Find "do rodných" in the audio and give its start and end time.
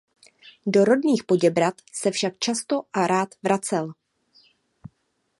0.65-1.23